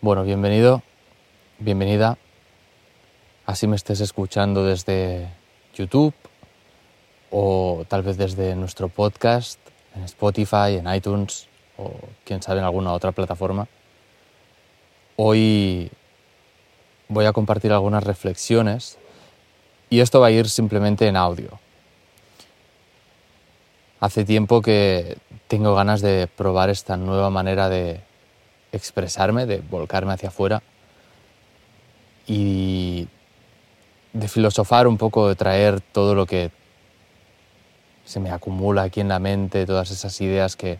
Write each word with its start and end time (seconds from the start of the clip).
Bueno, 0.00 0.22
bienvenido, 0.22 0.84
bienvenida. 1.58 2.18
Así 3.46 3.66
me 3.66 3.74
estés 3.74 4.00
escuchando 4.00 4.64
desde 4.64 5.26
YouTube 5.74 6.14
o 7.32 7.84
tal 7.88 8.04
vez 8.04 8.16
desde 8.16 8.54
nuestro 8.54 8.88
podcast 8.88 9.58
en 9.96 10.04
Spotify, 10.04 10.76
en 10.78 10.94
iTunes 10.94 11.48
o 11.76 11.90
quién 12.24 12.40
sabe 12.40 12.60
en 12.60 12.66
alguna 12.66 12.92
otra 12.92 13.10
plataforma. 13.10 13.66
Hoy 15.16 15.90
voy 17.08 17.24
a 17.24 17.32
compartir 17.32 17.72
algunas 17.72 18.04
reflexiones 18.04 18.98
y 19.90 19.98
esto 19.98 20.20
va 20.20 20.28
a 20.28 20.30
ir 20.30 20.48
simplemente 20.48 21.08
en 21.08 21.16
audio. 21.16 21.58
Hace 23.98 24.24
tiempo 24.24 24.62
que 24.62 25.18
tengo 25.48 25.74
ganas 25.74 26.02
de 26.02 26.28
probar 26.28 26.70
esta 26.70 26.96
nueva 26.96 27.30
manera 27.30 27.68
de 27.68 28.06
expresarme, 28.72 29.46
de 29.46 29.60
volcarme 29.60 30.12
hacia 30.12 30.28
afuera 30.28 30.62
y 32.26 33.08
de 34.12 34.28
filosofar 34.28 34.86
un 34.86 34.98
poco, 34.98 35.28
de 35.28 35.34
traer 35.34 35.80
todo 35.80 36.14
lo 36.14 36.26
que 36.26 36.50
se 38.04 38.20
me 38.20 38.30
acumula 38.30 38.82
aquí 38.82 39.00
en 39.00 39.08
la 39.08 39.18
mente, 39.18 39.66
todas 39.66 39.90
esas 39.90 40.18
ideas 40.20 40.56
que 40.56 40.78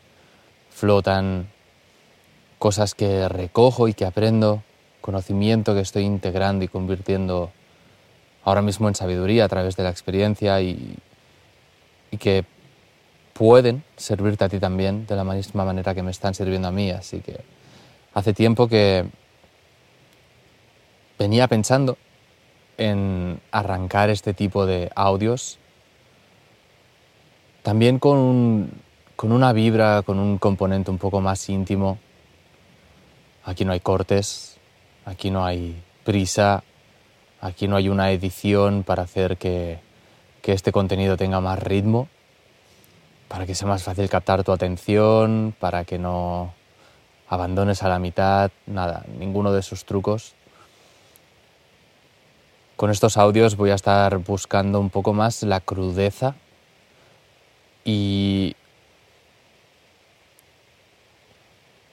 flotan, 0.70 1.48
cosas 2.58 2.94
que 2.94 3.28
recojo 3.28 3.88
y 3.88 3.94
que 3.94 4.04
aprendo, 4.04 4.62
conocimiento 5.00 5.74
que 5.74 5.80
estoy 5.80 6.04
integrando 6.04 6.64
y 6.64 6.68
convirtiendo 6.68 7.50
ahora 8.44 8.62
mismo 8.62 8.88
en 8.88 8.94
sabiduría 8.94 9.44
a 9.44 9.48
través 9.48 9.76
de 9.76 9.82
la 9.82 9.90
experiencia 9.90 10.60
y, 10.60 10.96
que 12.18 12.44
pueden 13.34 13.84
servirte 13.96 14.44
a 14.44 14.48
ti 14.48 14.58
también 14.58 15.06
de 15.06 15.14
la 15.14 15.22
misma 15.22 15.64
manera 15.64 15.94
que 15.94 16.02
me 16.02 16.10
están 16.10 16.34
sirviendo 16.34 16.68
a 16.68 16.72
mí. 16.72 16.90
Así 16.90 17.20
que 17.20 17.40
hace 18.18 18.34
tiempo 18.34 18.68
que 18.68 19.06
venía 21.18 21.46
pensando 21.46 21.96
en 22.76 23.40
arrancar 23.50 24.10
este 24.10 24.34
tipo 24.34 24.66
de 24.66 24.90
audios, 24.94 25.58
también 27.62 27.98
con, 27.98 28.70
con 29.16 29.32
una 29.32 29.52
vibra, 29.52 30.02
con 30.02 30.18
un 30.18 30.38
componente 30.38 30.90
un 30.90 30.98
poco 30.98 31.20
más 31.20 31.48
íntimo. 31.48 31.98
Aquí 33.44 33.64
no 33.64 33.72
hay 33.72 33.80
cortes, 33.80 34.58
aquí 35.04 35.30
no 35.30 35.44
hay 35.44 35.80
prisa, 36.04 36.62
aquí 37.40 37.68
no 37.68 37.76
hay 37.76 37.88
una 37.88 38.10
edición 38.10 38.82
para 38.82 39.04
hacer 39.04 39.36
que, 39.36 39.78
que 40.42 40.52
este 40.52 40.72
contenido 40.72 41.16
tenga 41.16 41.40
más 41.40 41.58
ritmo, 41.58 42.08
para 43.28 43.46
que 43.46 43.54
sea 43.54 43.68
más 43.68 43.82
fácil 43.82 44.08
captar 44.08 44.42
tu 44.42 44.52
atención, 44.52 45.54
para 45.58 45.84
que 45.84 45.98
no 45.98 46.57
abandones 47.28 47.82
a 47.82 47.88
la 47.88 47.98
mitad, 47.98 48.50
nada, 48.66 49.04
ninguno 49.18 49.52
de 49.52 49.60
esos 49.60 49.84
trucos. 49.84 50.34
Con 52.76 52.90
estos 52.90 53.16
audios 53.16 53.56
voy 53.56 53.70
a 53.70 53.74
estar 53.74 54.16
buscando 54.18 54.80
un 54.80 54.88
poco 54.88 55.12
más 55.12 55.42
la 55.42 55.60
crudeza 55.60 56.36
y 57.84 58.54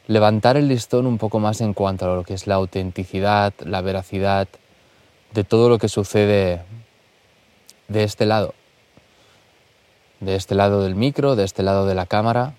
levantar 0.08 0.58
el 0.58 0.68
listón 0.68 1.06
un 1.06 1.18
poco 1.18 1.40
más 1.40 1.60
en 1.62 1.74
cuanto 1.74 2.06
a 2.06 2.16
lo 2.16 2.24
que 2.24 2.36
es 2.36 2.48
la 2.48 2.56
autenticidad, 2.56 3.54
la 3.60 3.82
veracidad 3.82 4.48
de 5.34 5.44
todo 5.44 5.68
lo 5.68 5.80
que 5.80 5.90
sucede 5.90 6.62
de 7.88 8.04
este 8.04 8.26
lado, 8.26 8.54
de 10.20 10.36
este 10.36 10.56
lado 10.56 10.84
del 10.84 10.96
micro, 10.96 11.36
de 11.36 11.44
este 11.44 11.64
lado 11.64 11.88
de 11.88 11.96
la 11.96 12.06
cámara, 12.06 12.54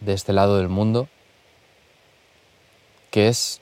de 0.00 0.12
este 0.12 0.32
lado 0.32 0.58
del 0.58 0.68
mundo 0.68 1.08
que 3.14 3.28
es 3.28 3.60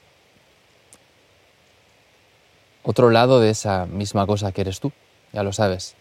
otro 2.84 3.10
lado 3.10 3.38
de 3.38 3.50
esa 3.50 3.84
misma 3.84 4.26
cosa 4.26 4.50
que 4.50 4.62
eres 4.62 4.80
tú, 4.80 4.92
ya 5.34 5.42
lo 5.42 5.52
sabes. 5.52 5.94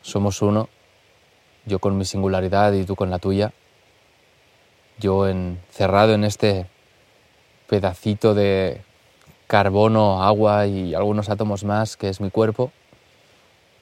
Somos 0.00 0.40
uno, 0.40 0.68
yo 1.66 1.80
con 1.80 1.98
mi 1.98 2.04
singularidad 2.04 2.72
y 2.74 2.84
tú 2.84 2.94
con 2.94 3.10
la 3.10 3.18
tuya, 3.18 3.52
yo 4.98 5.26
encerrado 5.26 6.14
en 6.14 6.22
este 6.22 6.66
pedacito 7.68 8.32
de 8.32 8.80
carbono, 9.48 10.22
agua 10.22 10.68
y 10.68 10.94
algunos 10.94 11.28
átomos 11.28 11.64
más 11.64 11.96
que 11.96 12.08
es 12.10 12.20
mi 12.20 12.30
cuerpo, 12.30 12.70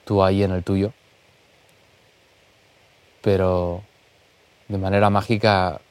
tú 0.05 0.23
ahí 0.23 0.41
en 0.41 0.53
el 0.53 0.63
tuyo. 0.63 0.91
Pero 3.21 3.83
de 4.69 4.79
manera 4.79 5.11
mágica 5.11 5.81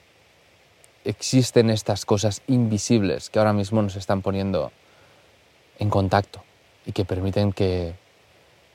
existen 1.04 1.70
estas 1.70 2.04
cosas 2.06 2.42
invisibles 2.46 3.30
que 3.30 3.38
ahora 3.38 3.52
mismo 3.52 3.82
nos 3.82 3.96
están 3.96 4.22
poniendo 4.22 4.72
en 5.78 5.90
contacto 5.90 6.44
y 6.86 6.92
que 6.92 7.04
permiten 7.04 7.52
que 7.52 7.94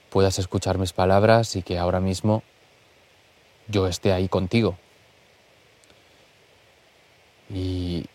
puedas 0.09 0.39
escuchar 0.39 0.77
mis 0.77 0.93
palabras 0.93 1.55
y 1.55 1.63
que 1.63 1.77
ahora 1.77 1.99
mismo 1.99 2.43
yo 3.67 3.87
esté 3.87 4.13
ahí 4.13 4.27
contigo. 4.27 4.77
Y 7.49 8.05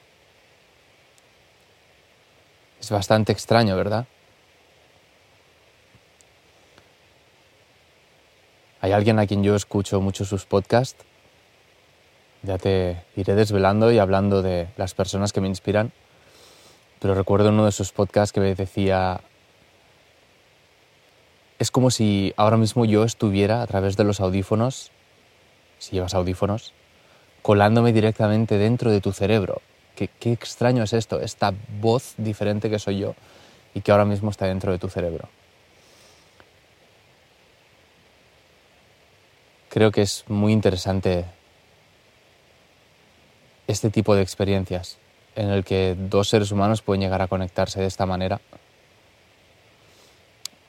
es 2.81 2.91
bastante 2.91 3.33
extraño, 3.33 3.77
¿verdad? 3.77 4.06
Hay 8.81 8.93
alguien 8.93 9.19
a 9.19 9.27
quien 9.27 9.43
yo 9.43 9.55
escucho 9.55 10.00
mucho 10.00 10.25
sus 10.25 10.44
podcasts 10.44 11.05
ya 12.43 12.59
te 12.59 13.05
iré 13.17 13.35
desvelando 13.35 13.93
y 13.93 13.99
hablando 13.99 14.43
de 14.43 14.69
las 14.77 14.95
personas 14.95 15.33
que 15.33 15.41
me 15.41 15.49
inspiran. 15.49 15.93
Pero 16.99 17.15
recuerdo 17.15 17.49
uno 17.49 17.65
de 17.65 17.73
sus 17.73 17.93
podcasts 17.93 18.33
que 18.33 18.41
me 18.41 18.55
decía, 18.55 19.21
es 21.59 21.71
como 21.71 21.91
si 21.91 22.33
ahora 22.37 22.57
mismo 22.57 22.85
yo 22.85 23.05
estuviera 23.05 23.63
a 23.63 23.67
través 23.67 23.97
de 23.97 24.05
los 24.05 24.21
audífonos, 24.21 24.91
si 25.79 25.93
llevas 25.93 26.15
audífonos, 26.15 26.73
colándome 27.43 27.93
directamente 27.93 28.59
dentro 28.59 28.91
de 28.91 29.01
tu 29.01 29.13
cerebro. 29.13 29.63
Qué, 29.97 30.09
qué 30.09 30.33
extraño 30.33 30.85
es 30.85 30.93
esto, 30.93 31.21
esta 31.21 31.53
voz 31.81 32.15
diferente 32.17 32.71
que 32.71 32.79
soy 32.79 32.99
yo 32.99 33.15
y 33.75 33.81
que 33.81 33.93
ahora 33.93 34.05
mismo 34.05 34.31
está 34.31 34.47
dentro 34.47 34.73
de 34.73 34.79
tu 34.79 34.89
cerebro. 34.89 35.29
Creo 39.69 39.91
que 39.91 40.03
es 40.03 40.25
muy 40.29 40.53
interesante 40.53 41.25
este 43.67 43.91
tipo 43.91 44.15
de 44.15 44.23
experiencias 44.23 44.99
en 45.34 45.49
el 45.49 45.65
que 45.65 45.97
dos 45.99 46.28
seres 46.28 46.53
humanos 46.53 46.83
pueden 46.83 47.00
llegar 47.00 47.23
a 47.23 47.28
conectarse 47.28 47.81
de 47.81 47.87
esta 47.87 48.06
manera 48.06 48.41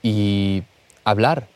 y 0.01 0.63
hablar, 1.03 1.47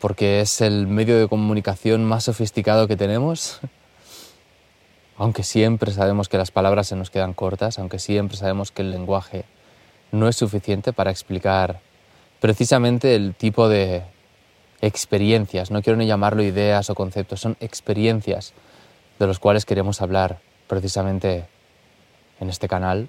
porque 0.00 0.40
es 0.40 0.60
el 0.60 0.86
medio 0.86 1.18
de 1.18 1.28
comunicación 1.28 2.04
más 2.04 2.24
sofisticado 2.24 2.88
que 2.88 2.96
tenemos, 2.96 3.60
aunque 5.16 5.42
siempre 5.42 5.92
sabemos 5.92 6.28
que 6.28 6.38
las 6.38 6.50
palabras 6.50 6.88
se 6.88 6.96
nos 6.96 7.10
quedan 7.10 7.32
cortas, 7.32 7.78
aunque 7.78 7.98
siempre 7.98 8.36
sabemos 8.36 8.70
que 8.70 8.82
el 8.82 8.90
lenguaje 8.90 9.44
no 10.12 10.28
es 10.28 10.36
suficiente 10.36 10.92
para 10.92 11.10
explicar 11.10 11.80
precisamente 12.40 13.14
el 13.14 13.34
tipo 13.34 13.68
de 13.68 14.02
experiencias, 14.80 15.70
no 15.70 15.82
quiero 15.82 15.96
ni 15.96 16.06
llamarlo 16.06 16.42
ideas 16.42 16.90
o 16.90 16.94
conceptos, 16.94 17.40
son 17.40 17.56
experiencias 17.60 18.52
de 19.18 19.26
los 19.26 19.38
cuales 19.38 19.64
queremos 19.64 20.00
hablar 20.00 20.38
precisamente 20.66 21.46
en 22.40 22.48
este 22.48 22.68
canal. 22.68 23.08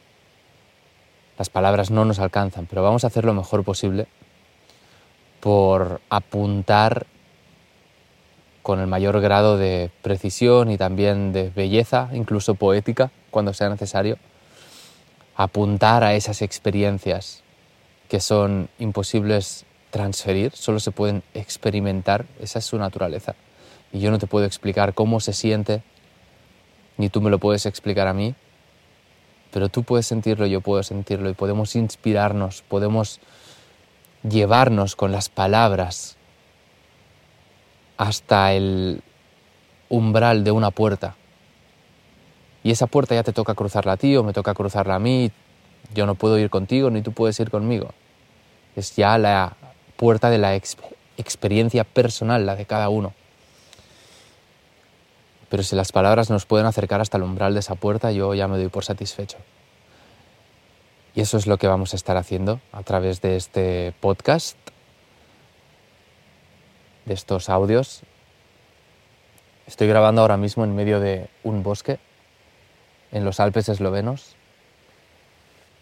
Las 1.38 1.50
palabras 1.50 1.91
no 1.91 2.06
nos 2.06 2.19
alcanzan, 2.19 2.66
pero 2.66 2.84
vamos 2.84 3.03
a 3.03 3.08
hacer 3.08 3.25
lo 3.25 3.34
mejor 3.34 3.63
posible 3.63 4.08
por 5.40 6.02
apuntar 6.09 7.06
con 8.62 8.79
el 8.79 8.88
mayor 8.88 9.22
grado 9.22 9.58
de 9.58 9.90
precisión 10.02 10.69
y 10.69 10.78
también 10.78 11.31
de 11.31 11.50
belleza, 11.50 12.09
incluso 12.13 12.56
poética, 12.56 13.11
cuando 13.32 13.53
sea 13.53 13.70
necesario, 13.70 14.17
apuntar 15.35 16.03
a 16.03 16.16
esas 16.16 16.41
experiencias 16.41 17.41
que 18.09 18.20
son 18.20 18.70
imposibles 18.79 19.66
transferir, 19.90 20.52
solo 20.56 20.80
se 20.80 20.91
pueden 20.91 21.24
experimentar, 21.34 22.26
esa 22.40 22.59
es 22.59 22.66
su 22.66 22.78
naturaleza. 22.78 23.36
Y 23.91 24.00
yo 24.00 24.12
no 24.12 24.20
te 24.20 24.28
puedo 24.28 24.46
explicar 24.46 24.94
cómo 24.94 25.20
se 25.20 25.34
siente, 25.34 25.82
ni 26.97 27.09
tú 27.09 27.22
me 27.22 27.30
lo 27.30 27.40
puedes 27.40 27.66
explicar 27.66 28.08
a 28.08 28.14
mí, 28.14 28.36
pero 29.52 29.70
tú 29.70 29.84
puedes 29.84 30.06
sentirlo, 30.06 30.46
yo 30.46 30.62
puedo 30.62 30.84
sentirlo 30.84 31.30
y 31.30 31.34
podemos 31.34 31.76
inspirarnos, 31.76 32.62
podemos 32.62 33.20
llevarnos 34.24 34.96
con 34.96 35.12
las 35.12 35.30
palabras 35.30 36.18
hasta 37.97 38.53
el 38.53 39.02
umbral 39.90 40.44
de 40.44 40.52
una 40.52 40.72
puerta. 40.72 41.16
Y 42.64 42.72
esa 42.72 42.88
puerta 42.88 43.16
ya 43.16 43.24
te 43.24 43.34
toca 43.34 43.56
cruzarla 43.56 43.94
a 43.94 43.97
ti 43.97 44.16
o 44.16 44.24
me 44.24 44.34
toca 44.34 44.53
cruzarla 44.53 44.96
a 44.96 45.00
mí. 45.00 45.32
Yo 45.94 46.06
no 46.06 46.16
puedo 46.16 46.38
ir 46.38 46.50
contigo 46.50 46.90
ni 46.90 47.02
tú 47.02 47.12
puedes 47.12 47.40
ir 47.40 47.50
conmigo. 47.50 47.94
Es 48.76 48.96
ya 48.96 49.18
la 49.18 49.56
puerta 49.99 50.29
de 50.29 50.37
la 50.37 50.55
experiencia 50.55 51.84
personal, 51.84 52.46
la 52.46 52.55
de 52.55 52.66
cada 52.66 52.87
uno. 52.87 53.13
Pero 55.49 55.61
si 55.61 55.75
las 55.75 55.91
palabras 55.91 56.29
nos 56.29 56.46
pueden 56.46 56.66
acercar 56.66 57.01
hasta 57.01 57.17
el 57.17 57.23
umbral 57.23 57.53
de 57.53 57.59
esa 57.59 57.75
puerta, 57.75 58.13
yo 58.13 58.34
ya 58.34 58.47
me 58.47 58.57
doy 58.57 58.69
por 58.69 58.85
satisfecho. 58.85 59.37
Y 61.13 61.19
eso 61.19 61.37
es 61.37 61.47
lo 61.47 61.57
que 61.57 61.67
vamos 61.67 61.91
a 61.91 61.97
estar 61.97 62.16
haciendo 62.16 62.61
a 62.72 62.81
través 62.84 63.19
de 63.19 63.35
este 63.35 63.93
podcast, 63.99 64.57
de 67.03 67.13
estos 67.13 67.49
audios. 67.49 68.03
Estoy 69.67 69.90
grabando 69.90 70.22
ahora 70.22 70.37
mismo 70.37 70.63
en 70.63 70.75
medio 70.75 71.01
de 71.01 71.28
un 71.43 71.61
bosque 71.61 71.99
en 73.11 73.25
los 73.25 73.41
Alpes 73.41 73.67
eslovenos. 73.67 74.35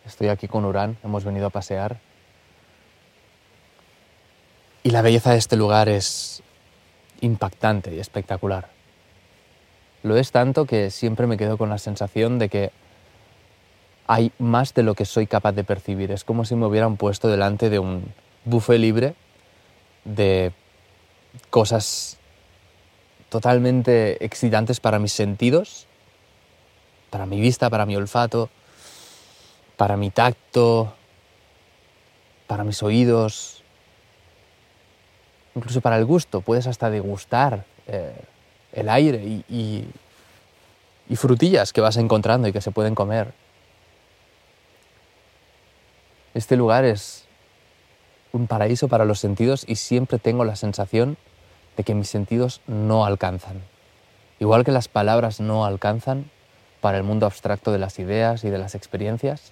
Estoy 0.08 0.30
aquí 0.30 0.48
con 0.48 0.66
Urán, 0.66 0.98
hemos 1.04 1.24
venido 1.24 1.46
a 1.46 1.52
pasear. 1.52 2.07
Y 4.88 4.92
la 4.92 5.02
belleza 5.02 5.32
de 5.32 5.38
este 5.38 5.58
lugar 5.58 5.90
es 5.90 6.42
impactante 7.20 7.94
y 7.94 8.00
espectacular. 8.00 8.70
Lo 10.02 10.16
es 10.16 10.32
tanto 10.32 10.66
que 10.66 10.92
siempre 10.92 11.28
me 11.28 11.36
quedo 11.36 11.58
con 11.58 11.68
la 11.68 11.78
sensación 11.78 12.40
de 12.40 12.48
que 12.48 12.72
hay 14.08 14.32
más 14.40 14.74
de 14.74 14.84
lo 14.84 14.96
que 14.96 15.04
soy 15.04 15.28
capaz 15.28 15.52
de 15.52 15.66
percibir. 15.66 16.10
Es 16.14 16.24
como 16.24 16.46
si 16.46 16.56
me 16.56 16.66
hubieran 16.66 16.96
puesto 16.96 17.28
delante 17.28 17.70
de 17.70 17.80
un 17.80 18.14
buffet 18.46 18.80
libre 18.80 19.16
de 20.06 20.54
cosas 21.50 22.16
totalmente 23.28 24.24
excitantes 24.24 24.80
para 24.80 25.00
mis 25.00 25.12
sentidos, 25.12 25.86
para 27.10 27.26
mi 27.26 27.42
vista, 27.42 27.70
para 27.70 27.86
mi 27.86 27.98
olfato, 27.98 28.50
para 29.76 29.98
mi 29.98 30.12
tacto, 30.12 30.94
para 32.48 32.64
mis 32.64 32.82
oídos, 32.82 33.57
incluso 35.58 35.82
para 35.82 35.98
el 35.98 36.06
gusto. 36.06 36.42
Puedes 36.42 36.68
hasta 36.68 36.90
degustar 36.90 37.66
eh, 37.88 38.16
el 38.72 38.90
aire 38.90 39.44
y 39.50 39.86
frutillas 41.16 41.74
que 41.74 41.82
vas 41.82 41.98
encontrando 41.98 42.48
y 42.48 42.54
que 42.54 42.62
se 42.62 42.72
pueden 42.72 42.96
comer. 42.96 43.34
Este 46.34 46.56
lugar 46.56 46.86
es 46.86 47.26
un 48.32 48.46
paraíso 48.46 48.88
para 48.88 49.06
los 49.06 49.20
sentidos 49.20 49.66
y 49.68 49.76
siempre 49.76 50.20
tengo 50.20 50.46
la 50.46 50.56
sensación 50.56 51.18
de 51.76 51.84
que 51.84 51.96
mis 51.96 52.10
sentidos 52.10 52.62
no 52.68 53.06
alcanzan. 53.06 53.64
Igual 54.40 54.64
que 54.64 54.72
las 54.72 54.88
palabras 54.88 55.40
no 55.40 55.66
alcanzan 55.66 56.30
para 56.80 56.98
el 56.98 57.04
mundo 57.04 57.26
abstracto 57.26 57.72
de 57.72 57.80
las 57.80 57.98
ideas 57.98 58.44
y 58.44 58.52
de 58.52 58.60
las 58.60 58.76
experiencias, 58.76 59.52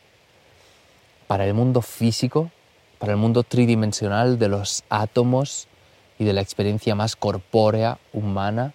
para 1.25 1.45
el 1.47 1.55
mundo 1.55 1.81
físico, 1.81 2.51
para 2.99 3.13
el 3.13 3.17
mundo 3.17 3.41
tridimensional 3.41 4.37
de 4.37 4.47
los 4.47 4.83
átomos 4.89 5.67
y 6.17 6.25
de 6.25 6.33
la 6.33 6.41
experiencia 6.41 6.95
más 6.95 7.15
corpórea, 7.15 7.97
humana, 8.13 8.73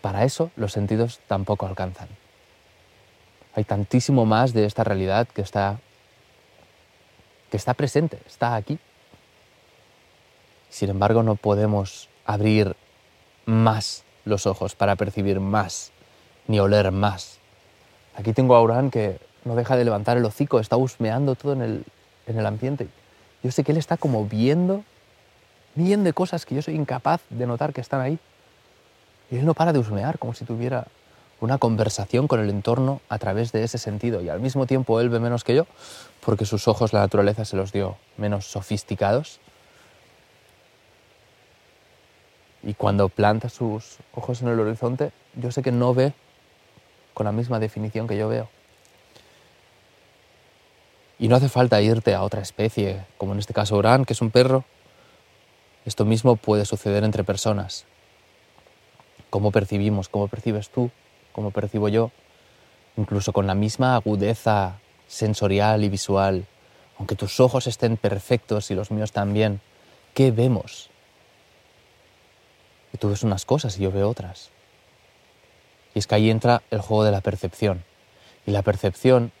para 0.00 0.24
eso 0.24 0.50
los 0.56 0.72
sentidos 0.72 1.20
tampoco 1.26 1.66
alcanzan. 1.66 2.08
Hay 3.54 3.64
tantísimo 3.64 4.24
más 4.24 4.52
de 4.52 4.64
esta 4.64 4.84
realidad 4.84 5.28
que 5.28 5.42
está 5.42 5.78
que 7.50 7.56
está 7.56 7.74
presente, 7.74 8.18
está 8.26 8.54
aquí. 8.54 8.78
Sin 10.70 10.88
embargo, 10.88 11.22
no 11.22 11.34
podemos 11.34 12.08
abrir 12.24 12.76
más 13.44 14.04
los 14.24 14.46
ojos 14.46 14.76
para 14.76 14.94
percibir 14.96 15.40
más, 15.40 15.90
ni 16.46 16.60
oler 16.60 16.92
más. 16.92 17.38
Aquí 18.14 18.32
tengo 18.32 18.54
a 18.54 18.58
Aurán 18.58 18.90
que 18.90 19.18
no 19.44 19.56
deja 19.56 19.76
de 19.76 19.84
levantar 19.84 20.16
el 20.16 20.24
hocico, 20.24 20.60
está 20.60 20.76
husmeando 20.76 21.34
todo 21.34 21.52
en 21.54 21.62
el, 21.62 21.84
en 22.26 22.38
el 22.38 22.46
ambiente. 22.46 22.88
Yo 23.42 23.50
sé 23.50 23.64
que 23.64 23.72
él 23.72 23.78
está 23.78 23.96
como 23.96 24.26
viendo, 24.26 24.84
viendo 25.74 26.04
de 26.04 26.12
cosas 26.12 26.46
que 26.46 26.54
yo 26.54 26.62
soy 26.62 26.74
incapaz 26.74 27.20
de 27.30 27.46
notar 27.46 27.72
que 27.72 27.80
están 27.80 28.00
ahí. 28.00 28.18
Y 29.30 29.36
él 29.36 29.46
no 29.46 29.54
para 29.54 29.72
de 29.72 29.78
husmear, 29.78 30.18
como 30.18 30.34
si 30.34 30.44
tuviera 30.44 30.86
una 31.40 31.58
conversación 31.58 32.28
con 32.28 32.40
el 32.40 32.50
entorno 32.50 33.00
a 33.08 33.18
través 33.18 33.52
de 33.52 33.64
ese 33.64 33.78
sentido. 33.78 34.20
Y 34.20 34.28
al 34.28 34.40
mismo 34.40 34.66
tiempo 34.66 35.00
él 35.00 35.08
ve 35.08 35.20
menos 35.20 35.44
que 35.44 35.54
yo, 35.54 35.66
porque 36.24 36.44
sus 36.44 36.68
ojos 36.68 36.92
la 36.92 37.00
naturaleza 37.00 37.44
se 37.44 37.56
los 37.56 37.72
dio 37.72 37.96
menos 38.16 38.46
sofisticados. 38.46 39.40
Y 42.62 42.74
cuando 42.74 43.08
planta 43.08 43.48
sus 43.48 43.98
ojos 44.14 44.42
en 44.42 44.48
el 44.48 44.60
horizonte, 44.60 45.12
yo 45.34 45.50
sé 45.50 45.62
que 45.62 45.72
no 45.72 45.94
ve 45.94 46.12
con 47.14 47.24
la 47.24 47.32
misma 47.32 47.58
definición 47.58 48.06
que 48.06 48.18
yo 48.18 48.28
veo. 48.28 48.48
Y 51.18 51.28
no 51.28 51.36
hace 51.36 51.48
falta 51.48 51.80
irte 51.80 52.14
a 52.14 52.22
otra 52.22 52.40
especie, 52.40 53.04
como 53.18 53.32
en 53.32 53.38
este 53.38 53.54
caso 53.54 53.76
Urán, 53.76 54.04
que 54.04 54.12
es 54.12 54.22
un 54.22 54.30
perro. 54.30 54.64
Esto 55.84 56.04
mismo 56.04 56.36
puede 56.36 56.64
suceder 56.64 57.04
entre 57.04 57.24
personas. 57.24 57.86
¿Cómo 59.30 59.50
percibimos? 59.50 60.08
¿Cómo 60.08 60.28
percibes 60.28 60.70
tú? 60.70 60.90
como 61.32 61.50
percibo 61.50 61.88
yo, 61.88 62.10
incluso 62.96 63.32
con 63.32 63.46
la 63.46 63.54
misma 63.54 63.94
agudeza 63.94 64.78
sensorial 65.08 65.84
y 65.84 65.88
visual, 65.88 66.46
aunque 66.98 67.16
tus 67.16 67.40
ojos 67.40 67.66
estén 67.66 67.96
perfectos 67.96 68.70
y 68.70 68.74
los 68.74 68.90
míos 68.90 69.12
también, 69.12 69.60
¿qué 70.14 70.30
vemos? 70.30 70.90
Y 72.92 72.98
tú 72.98 73.08
ves 73.08 73.22
unas 73.22 73.44
cosas 73.44 73.78
y 73.78 73.82
yo 73.82 73.92
veo 73.92 74.08
otras. 74.08 74.50
Y 75.94 76.00
es 76.00 76.06
que 76.06 76.14
ahí 76.14 76.30
entra 76.30 76.62
el 76.70 76.80
juego 76.80 77.04
de 77.04 77.12
la 77.12 77.20
percepción. 77.20 77.84
Y 78.46 78.50
la 78.50 78.62
percepción 78.62 79.32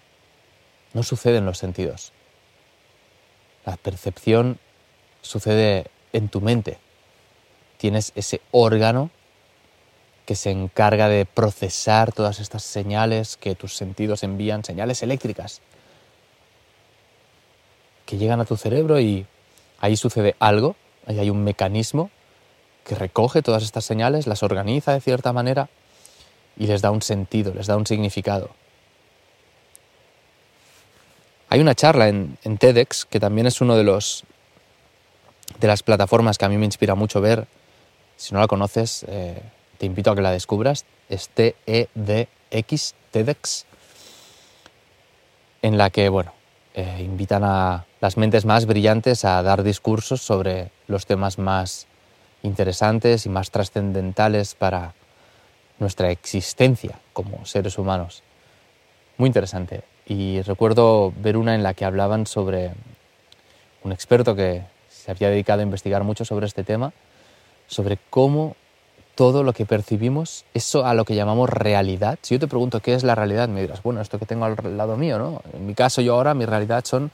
no 0.94 1.02
sucede 1.02 1.38
en 1.38 1.46
los 1.46 1.58
sentidos. 1.58 2.12
La 3.66 3.76
percepción 3.76 4.58
sucede 5.20 5.86
en 6.12 6.28
tu 6.28 6.40
mente. 6.40 6.78
Tienes 7.78 8.12
ese 8.14 8.40
órgano 8.50 9.10
que 10.26 10.36
se 10.36 10.50
encarga 10.50 11.08
de 11.08 11.26
procesar 11.26 12.12
todas 12.12 12.40
estas 12.40 12.62
señales 12.62 13.36
que 13.36 13.54
tus 13.54 13.74
sentidos 13.74 14.22
envían, 14.22 14.64
señales 14.64 15.02
eléctricas, 15.02 15.60
que 18.06 18.18
llegan 18.18 18.40
a 18.40 18.44
tu 18.44 18.56
cerebro 18.56 19.00
y 19.00 19.26
ahí 19.80 19.96
sucede 19.96 20.36
algo, 20.38 20.76
ahí 21.06 21.18
hay 21.18 21.30
un 21.30 21.42
mecanismo 21.42 22.10
que 22.84 22.94
recoge 22.94 23.42
todas 23.42 23.62
estas 23.62 23.84
señales, 23.84 24.26
las 24.26 24.42
organiza 24.42 24.92
de 24.92 25.00
cierta 25.00 25.32
manera 25.32 25.68
y 26.56 26.66
les 26.66 26.82
da 26.82 26.90
un 26.90 27.02
sentido, 27.02 27.54
les 27.54 27.66
da 27.66 27.76
un 27.76 27.86
significado. 27.86 28.50
Hay 31.48 31.60
una 31.60 31.74
charla 31.74 32.08
en, 32.08 32.36
TEDx 32.58 33.04
que 33.04 33.18
también 33.18 33.46
es 33.46 33.60
uno 33.60 33.76
de 33.76 33.82
los 33.82 34.24
de 35.60 35.68
las 35.68 35.82
plataformas 35.82 36.38
que 36.38 36.44
a 36.46 36.48
mí 36.48 36.56
me 36.56 36.64
inspira 36.64 36.94
mucho 36.94 37.20
ver. 37.20 37.46
Si 38.16 38.34
no 38.34 38.40
la 38.40 38.46
conoces, 38.46 39.04
eh, 39.08 39.40
te 39.78 39.86
invito 39.86 40.10
a 40.10 40.14
que 40.14 40.22
la 40.22 40.32
descubras, 40.32 40.84
es 41.08 41.28
TEDx, 41.28 42.94
TEDx, 43.10 43.66
en 45.62 45.78
la 45.78 45.90
que, 45.90 46.08
bueno, 46.08 46.32
eh, 46.74 47.02
invitan 47.04 47.44
a 47.44 47.84
las 48.00 48.16
mentes 48.16 48.44
más 48.44 48.66
brillantes 48.66 49.24
a 49.24 49.42
dar 49.42 49.62
discursos 49.62 50.22
sobre 50.22 50.70
los 50.86 51.06
temas 51.06 51.38
más 51.38 51.86
interesantes 52.42 53.26
y 53.26 53.28
más 53.28 53.50
trascendentales 53.50 54.54
para 54.54 54.94
nuestra 55.78 56.10
existencia 56.10 56.98
como 57.12 57.44
seres 57.44 57.76
humanos. 57.78 58.22
Muy 59.18 59.26
interesante. 59.26 59.82
Y 60.06 60.40
recuerdo 60.42 61.12
ver 61.16 61.36
una 61.36 61.54
en 61.54 61.62
la 61.62 61.74
que 61.74 61.84
hablaban 61.84 62.26
sobre 62.26 62.70
un 63.82 63.92
experto 63.92 64.34
que 64.34 64.62
se 65.04 65.10
había 65.10 65.30
dedicado 65.30 65.60
a 65.60 65.62
investigar 65.64 66.04
mucho 66.04 66.24
sobre 66.24 66.46
este 66.46 66.64
tema, 66.64 66.92
sobre 67.66 67.98
cómo 68.10 68.56
todo 69.14 69.42
lo 69.42 69.52
que 69.52 69.66
percibimos, 69.66 70.44
eso 70.54 70.86
a 70.86 70.94
lo 70.94 71.04
que 71.04 71.14
llamamos 71.14 71.50
realidad. 71.50 72.18
Si 72.22 72.34
yo 72.34 72.40
te 72.40 72.46
pregunto 72.46 72.80
qué 72.80 72.94
es 72.94 73.02
la 73.02 73.14
realidad, 73.14 73.48
me 73.48 73.60
dirás, 73.60 73.82
bueno, 73.82 74.00
esto 74.00 74.18
que 74.18 74.26
tengo 74.26 74.44
al 74.44 74.56
lado 74.76 74.96
mío, 74.96 75.18
¿no? 75.18 75.42
En 75.52 75.66
mi 75.66 75.74
caso, 75.74 76.00
yo 76.00 76.14
ahora, 76.14 76.32
mi 76.34 76.46
realidad 76.46 76.84
son 76.86 77.10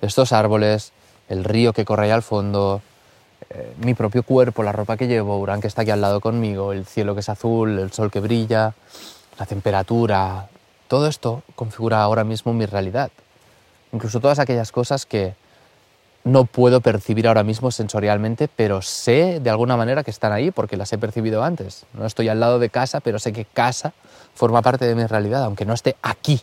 estos 0.00 0.32
árboles, 0.32 0.92
el 1.28 1.44
río 1.44 1.72
que 1.72 1.84
corre 1.84 2.04
ahí 2.06 2.10
al 2.10 2.22
fondo, 2.22 2.82
eh, 3.50 3.74
mi 3.78 3.94
propio 3.94 4.22
cuerpo, 4.22 4.62
la 4.62 4.72
ropa 4.72 4.96
que 4.96 5.06
llevo, 5.06 5.38
Urán 5.38 5.60
que 5.60 5.68
está 5.68 5.82
aquí 5.82 5.90
al 5.90 6.00
lado 6.00 6.20
conmigo, 6.20 6.72
el 6.72 6.84
cielo 6.84 7.14
que 7.14 7.20
es 7.20 7.28
azul, 7.28 7.78
el 7.78 7.92
sol 7.92 8.10
que 8.10 8.20
brilla, 8.20 8.74
la 9.38 9.46
temperatura. 9.46 10.48
Todo 10.88 11.06
esto 11.06 11.42
configura 11.54 12.02
ahora 12.02 12.24
mismo 12.24 12.52
mi 12.52 12.66
realidad. 12.66 13.10
Incluso 13.92 14.20
todas 14.20 14.38
aquellas 14.38 14.72
cosas 14.72 15.06
que 15.06 15.34
no 16.26 16.44
puedo 16.44 16.80
percibir 16.80 17.28
ahora 17.28 17.44
mismo 17.44 17.70
sensorialmente, 17.70 18.48
pero 18.48 18.82
sé 18.82 19.38
de 19.38 19.48
alguna 19.48 19.76
manera 19.76 20.02
que 20.02 20.10
están 20.10 20.32
ahí 20.32 20.50
porque 20.50 20.76
las 20.76 20.92
he 20.92 20.98
percibido 20.98 21.44
antes. 21.44 21.86
No 21.94 22.04
estoy 22.04 22.28
al 22.28 22.40
lado 22.40 22.58
de 22.58 22.68
casa, 22.68 22.98
pero 22.98 23.20
sé 23.20 23.32
que 23.32 23.44
casa 23.44 23.92
forma 24.34 24.60
parte 24.60 24.86
de 24.86 24.96
mi 24.96 25.06
realidad, 25.06 25.44
aunque 25.44 25.64
no 25.64 25.72
esté 25.72 25.94
aquí. 26.02 26.42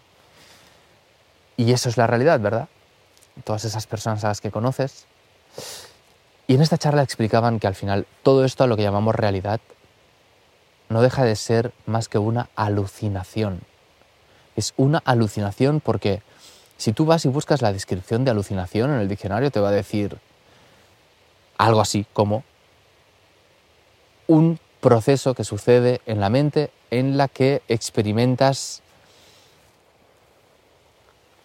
Y 1.57 1.73
eso 1.73 1.89
es 1.89 1.97
la 1.97 2.07
realidad, 2.07 2.39
¿verdad? 2.39 2.69
Todas 3.43 3.65
esas 3.65 3.85
personas 3.85 4.23
a 4.23 4.29
las 4.29 4.39
que 4.39 4.51
conoces. 4.51 5.05
Y 6.47 6.55
en 6.55 6.61
esta 6.61 6.77
charla 6.77 7.03
explicaban 7.03 7.59
que 7.59 7.67
al 7.67 7.75
final 7.75 8.07
todo 8.23 8.45
esto 8.45 8.63
a 8.63 8.67
lo 8.67 8.77
que 8.77 8.83
llamamos 8.83 9.15
realidad 9.15 9.59
no 10.87 11.01
deja 11.01 11.25
de 11.25 11.35
ser 11.35 11.73
más 11.87 12.07
que 12.07 12.19
una 12.19 12.49
alucinación. 12.55 13.59
Es 14.55 14.73
una 14.77 15.01
alucinación 15.03 15.81
porque 15.81 16.21
si 16.83 16.91
tú 16.91 17.05
vas 17.05 17.23
y 17.23 17.29
buscas 17.29 17.61
la 17.61 17.71
descripción 17.71 18.25
de 18.25 18.31
alucinación 18.31 18.91
en 18.91 18.99
el 18.99 19.07
diccionario, 19.07 19.51
te 19.51 19.61
va 19.61 19.69
a 19.69 19.71
decir 19.71 20.17
algo 21.57 21.79
así 21.79 22.05
como 22.11 22.43
un 24.27 24.59
proceso 24.81 25.33
que 25.33 25.45
sucede 25.45 26.01
en 26.05 26.19
la 26.19 26.29
mente 26.29 26.71
en 26.91 27.15
la 27.15 27.29
que 27.29 27.61
experimentas 27.69 28.81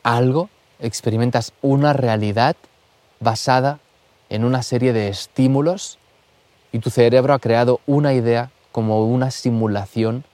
algo, 0.02 0.50
experimentas 0.80 1.52
una 1.62 1.92
realidad 1.92 2.56
basada 3.20 3.78
en 4.30 4.44
una 4.44 4.64
serie 4.64 4.92
de 4.92 5.06
estímulos 5.06 6.00
y 6.72 6.80
tu 6.80 6.90
cerebro 6.90 7.32
ha 7.32 7.38
creado 7.38 7.80
una 7.86 8.12
idea 8.12 8.50
como 8.72 9.04
una 9.04 9.30
simulación 9.30 10.24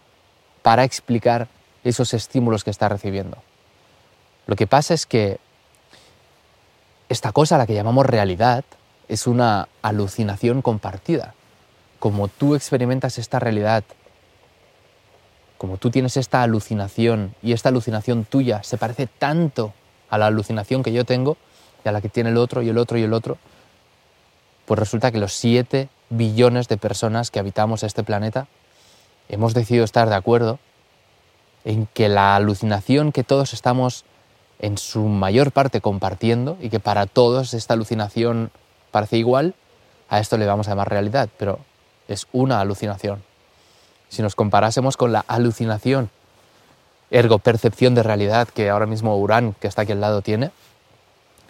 para 0.62 0.82
explicar 0.82 1.48
esos 1.84 2.14
estímulos 2.14 2.64
que 2.64 2.70
está 2.70 2.88
recibiendo. 2.88 3.36
Lo 4.46 4.56
que 4.56 4.66
pasa 4.66 4.94
es 4.94 5.06
que 5.06 5.38
esta 7.08 7.32
cosa, 7.32 7.54
a 7.54 7.58
la 7.58 7.66
que 7.66 7.74
llamamos 7.74 8.06
realidad, 8.06 8.64
es 9.08 9.26
una 9.26 9.68
alucinación 9.82 10.62
compartida. 10.62 11.34
Como 11.98 12.28
tú 12.28 12.54
experimentas 12.54 13.18
esta 13.18 13.38
realidad, 13.38 13.84
como 15.58 15.76
tú 15.78 15.90
tienes 15.90 16.16
esta 16.16 16.42
alucinación 16.42 17.34
y 17.42 17.52
esta 17.52 17.70
alucinación 17.70 18.24
tuya 18.24 18.62
se 18.62 18.76
parece 18.76 19.06
tanto 19.06 19.72
a 20.10 20.18
la 20.18 20.26
alucinación 20.26 20.82
que 20.82 20.92
yo 20.92 21.04
tengo 21.04 21.36
y 21.84 21.88
a 21.88 21.92
la 21.92 22.00
que 22.00 22.08
tiene 22.08 22.30
el 22.30 22.36
otro 22.36 22.62
y 22.62 22.68
el 22.68 22.78
otro 22.78 22.98
y 22.98 23.02
el 23.02 23.12
otro, 23.12 23.38
pues 24.66 24.78
resulta 24.78 25.10
que 25.10 25.18
los 25.18 25.32
7 25.34 25.88
billones 26.10 26.68
de 26.68 26.76
personas 26.76 27.30
que 27.30 27.38
habitamos 27.38 27.82
este 27.82 28.02
planeta 28.02 28.46
hemos 29.28 29.54
decidido 29.54 29.84
estar 29.84 30.08
de 30.08 30.14
acuerdo 30.14 30.58
en 31.64 31.86
que 31.86 32.08
la 32.08 32.36
alucinación 32.36 33.12
que 33.12 33.24
todos 33.24 33.54
estamos 33.54 34.04
en 34.58 34.78
su 34.78 35.02
mayor 35.02 35.52
parte 35.52 35.80
compartiendo 35.80 36.56
y 36.60 36.70
que 36.70 36.80
para 36.80 37.06
todos 37.06 37.54
esta 37.54 37.74
alucinación 37.74 38.50
parece 38.90 39.16
igual, 39.16 39.54
a 40.08 40.20
esto 40.20 40.38
le 40.38 40.46
vamos 40.46 40.68
a 40.68 40.72
llamar 40.72 40.90
realidad, 40.90 41.28
pero 41.38 41.58
es 42.08 42.26
una 42.32 42.60
alucinación. 42.60 43.22
Si 44.08 44.22
nos 44.22 44.34
comparásemos 44.34 44.96
con 44.96 45.12
la 45.12 45.24
alucinación, 45.26 46.10
ergo 47.10 47.38
percepción 47.38 47.94
de 47.94 48.02
realidad 48.02 48.48
que 48.48 48.70
ahora 48.70 48.86
mismo 48.86 49.16
Urán, 49.18 49.54
que 49.60 49.68
está 49.68 49.82
aquí 49.82 49.92
al 49.92 50.00
lado, 50.00 50.22
tiene, 50.22 50.50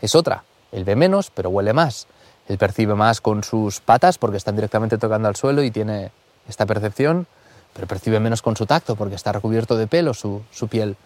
es 0.01 0.15
otra. 0.15 0.45
Él 0.73 0.85
ve 0.85 0.97
menos, 0.97 1.31
pero 1.31 1.51
huele 1.51 1.73
más. 1.73 2.07
Él 2.49 2.59
percibe 2.59 2.95
más 2.95 3.21
con 3.21 3.45
sus 3.45 3.81
patas 3.81 4.19
porque 4.19 4.37
están 4.37 4.57
directamente 4.57 4.99
tocando 4.99 5.29
al 5.29 5.37
suelo 5.37 5.63
y 5.63 5.71
tiene 5.71 6.11
esta 6.49 6.67
percepción, 6.67 7.27
pero 7.73 7.87
percibe 7.87 8.21
menos 8.21 8.43
con 8.43 8.57
su 8.57 8.67
tacto 8.67 8.97
porque 8.97 9.15
está 9.15 9.33
recubierto 9.33 9.77
de 9.77 9.87
pelo 9.87 10.15
su, 10.15 10.43
su 10.51 10.69
piel. 10.69 10.97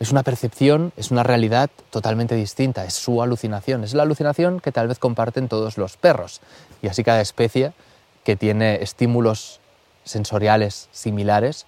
Es 0.00 0.12
una 0.12 0.22
percepción, 0.22 0.92
es 0.96 1.10
una 1.10 1.22
realidad 1.22 1.68
totalmente 1.90 2.34
distinta, 2.34 2.86
es 2.86 2.94
su 2.94 3.22
alucinación, 3.22 3.84
es 3.84 3.92
la 3.92 4.04
alucinación 4.04 4.58
que 4.58 4.72
tal 4.72 4.88
vez 4.88 4.98
comparten 4.98 5.46
todos 5.46 5.76
los 5.76 5.98
perros. 5.98 6.40
Y 6.80 6.88
así 6.88 7.04
cada 7.04 7.20
especie 7.20 7.74
que 8.24 8.34
tiene 8.34 8.82
estímulos 8.82 9.60
sensoriales 10.04 10.88
similares 10.90 11.66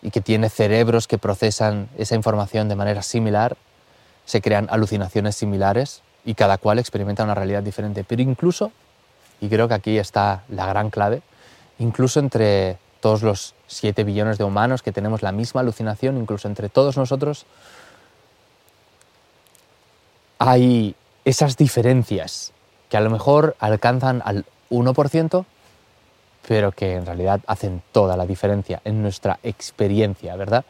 y 0.00 0.10
que 0.10 0.22
tiene 0.22 0.48
cerebros 0.48 1.06
que 1.06 1.18
procesan 1.18 1.90
esa 1.98 2.14
información 2.14 2.70
de 2.70 2.76
manera 2.76 3.02
similar, 3.02 3.58
se 4.24 4.40
crean 4.40 4.68
alucinaciones 4.70 5.36
similares 5.36 6.00
y 6.24 6.32
cada 6.32 6.56
cual 6.56 6.78
experimenta 6.78 7.24
una 7.24 7.34
realidad 7.34 7.62
diferente. 7.62 8.04
Pero 8.04 8.22
incluso, 8.22 8.72
y 9.38 9.50
creo 9.50 9.68
que 9.68 9.74
aquí 9.74 9.98
está 9.98 10.44
la 10.48 10.64
gran 10.64 10.88
clave, 10.88 11.20
incluso 11.78 12.20
entre 12.20 12.78
todos 13.00 13.22
los 13.22 13.54
7 13.74 14.04
billones 14.04 14.38
de 14.38 14.44
humanos 14.44 14.82
que 14.82 14.92
tenemos 14.92 15.22
la 15.22 15.32
misma 15.32 15.60
alucinación, 15.60 16.16
incluso 16.16 16.48
entre 16.48 16.68
todos 16.68 16.96
nosotros, 16.96 17.46
hay 20.38 20.94
esas 21.24 21.56
diferencias 21.56 22.52
que 22.88 22.96
a 22.96 23.00
lo 23.00 23.10
mejor 23.10 23.56
alcanzan 23.58 24.22
al 24.24 24.44
1%, 24.70 25.44
pero 26.46 26.72
que 26.72 26.94
en 26.94 27.06
realidad 27.06 27.40
hacen 27.46 27.82
toda 27.92 28.16
la 28.16 28.26
diferencia 28.26 28.80
en 28.84 29.02
nuestra 29.02 29.38
experiencia, 29.42 30.34
¿verdad? 30.36 30.64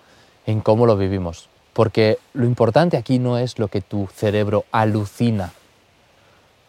En 0.46 0.60
cómo 0.60 0.86
lo 0.86 0.96
vivimos. 0.96 1.48
Porque 1.72 2.18
lo 2.34 2.44
importante 2.44 2.96
aquí 2.96 3.18
no 3.18 3.38
es 3.38 3.58
lo 3.58 3.68
que 3.68 3.80
tu 3.80 4.06
cerebro 4.14 4.66
alucina. 4.72 5.52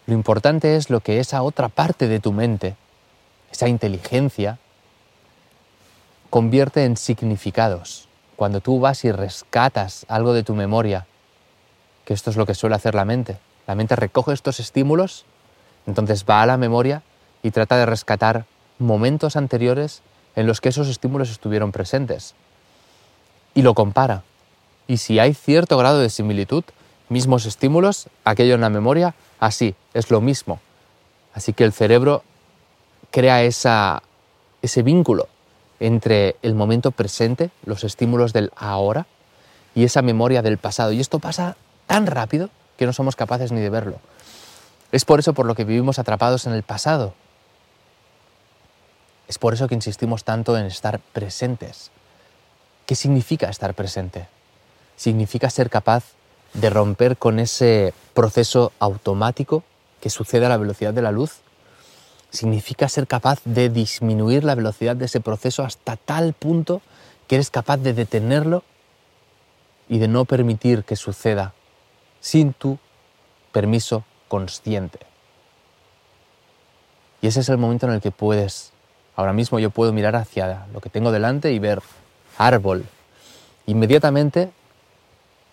Lo 0.06 0.14
importante 0.14 0.76
es 0.76 0.90
lo 0.90 1.02
que 1.02 1.20
esa 1.20 1.44
otra 1.44 1.70
parte 1.70 2.08
de 2.08 2.20
tu 2.20 2.32
mente, 2.32 2.76
esa 3.52 3.68
inteligencia, 3.68 4.60
convierte 6.34 6.84
en 6.86 6.98
significados. 6.98 8.08
Cuando 8.36 8.60
tú 8.60 8.80
vas 8.80 9.06
y 9.06 9.12
rescatas 9.12 10.04
algo 10.10 10.34
de 10.34 10.42
tu 10.42 10.56
memoria, 10.56 11.06
que 12.06 12.16
esto 12.16 12.32
es 12.32 12.38
lo 12.38 12.48
que 12.48 12.56
suele 12.56 12.76
hacer 12.76 12.96
la 12.96 13.06
mente. 13.06 13.38
La 13.68 13.76
mente 13.76 13.96
recoge 13.96 14.34
estos 14.34 14.60
estímulos, 14.60 15.26
entonces 15.86 16.26
va 16.28 16.42
a 16.42 16.48
la 16.48 16.58
memoria 16.58 17.04
y 17.44 17.52
trata 17.52 17.78
de 17.78 17.86
rescatar 17.86 18.48
momentos 18.80 19.36
anteriores 19.36 20.02
en 20.36 20.48
los 20.48 20.60
que 20.60 20.70
esos 20.70 20.88
estímulos 20.88 21.30
estuvieron 21.30 21.72
presentes. 21.72 22.34
Y 23.54 23.62
lo 23.62 23.76
compara 23.76 24.24
y 24.88 24.98
si 24.98 25.20
hay 25.20 25.36
cierto 25.36 25.78
grado 25.78 26.00
de 26.00 26.10
similitud, 26.10 26.64
mismos 27.10 27.46
estímulos, 27.46 28.08
aquello 28.26 28.56
en 28.56 28.62
la 28.62 28.72
memoria, 28.72 29.14
así, 29.40 29.76
es 29.94 30.10
lo 30.10 30.20
mismo. 30.20 30.60
Así 31.36 31.54
que 31.54 31.64
el 31.64 31.74
cerebro 31.74 32.24
crea 33.12 33.44
esa, 33.44 34.02
ese 34.64 34.82
vínculo 34.82 35.28
entre 35.86 36.36
el 36.42 36.56
momento 36.56 36.92
presente, 36.92 37.52
los 37.66 37.84
estímulos 37.84 38.34
del 38.34 38.52
ahora, 38.56 39.06
y 39.76 39.84
esa 39.84 40.02
memoria 40.02 40.42
del 40.42 40.58
pasado. 40.58 40.92
Y 40.92 41.00
esto 41.00 41.20
pasa 41.20 41.56
tan 41.88 42.08
rápido 42.08 42.50
que 42.78 42.86
no 42.86 42.94
somos 42.94 43.16
capaces 43.16 43.52
ni 43.52 43.62
de 43.62 43.70
verlo. 43.70 44.00
Es 44.92 45.06
por 45.06 45.20
eso 45.20 45.34
por 45.34 45.46
lo 45.46 45.56
que 45.56 45.66
vivimos 45.66 46.00
atrapados 46.00 46.46
en 46.46 46.54
el 46.54 46.64
pasado. 46.64 47.14
Es 49.28 49.38
por 49.38 49.54
eso 49.54 49.68
que 49.68 49.76
insistimos 49.76 50.24
tanto 50.24 50.58
en 50.58 50.66
estar 50.66 51.00
presentes. 51.12 51.92
¿Qué 52.86 52.96
significa 52.96 53.50
estar 53.50 53.74
presente? 53.74 54.28
significa 54.96 55.50
ser 55.50 55.70
capaz 55.70 56.04
de 56.54 56.70
romper 56.70 57.18
con 57.18 57.40
ese 57.40 57.94
proceso 58.14 58.72
automático 58.80 59.64
que 60.02 60.10
sucede 60.10 60.46
a 60.46 60.50
la 60.50 60.58
velocidad 60.58 60.94
de 60.94 61.02
la 61.02 61.12
luz. 61.12 61.42
Significa 62.34 62.90
ser 62.90 63.06
capaz 63.06 63.42
de 63.46 63.70
disminuir 63.70 64.44
la 64.44 64.56
velocidad 64.56 64.96
de 64.96 65.06
ese 65.06 65.22
proceso 65.22 65.64
hasta 65.64 65.98
tal 65.98 66.34
punto 66.34 66.82
que 67.28 67.36
eres 67.36 67.52
capaz 67.52 67.78
de 67.78 67.94
detenerlo 67.94 68.64
y 69.88 70.00
de 70.00 70.08
no 70.08 70.26
permitir 70.26 70.84
que 70.84 70.96
suceda 70.96 71.54
sin 72.22 72.54
tu 72.54 72.80
permiso 73.52 74.04
consciente. 74.30 74.98
Y 77.22 77.28
ese 77.28 77.42
es 77.42 77.50
el 77.50 77.60
momento 77.60 77.86
en 77.86 77.94
el 77.94 78.02
que 78.02 78.10
puedes, 78.10 78.72
ahora 79.16 79.32
mismo 79.32 79.60
yo 79.60 79.70
puedo 79.70 79.94
mirar 79.94 80.16
hacia 80.16 80.66
lo 80.74 80.82
que 80.82 80.90
tengo 80.90 81.12
delante 81.12 81.54
y 81.54 81.60
ver 81.60 81.84
árbol. 82.40 82.84
Inmediatamente 83.68 84.52